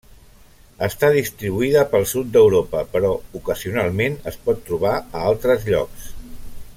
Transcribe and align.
Està 0.85 1.09
distribuïda 1.15 1.83
pel 1.91 2.07
sud 2.13 2.31
d'Europa 2.37 2.81
però 2.95 3.13
ocasionalment 3.43 4.19
es 4.35 4.43
pot 4.49 4.67
trobar 4.71 4.99
a 5.03 5.23
altres 5.35 5.69
llocs. 5.73 6.13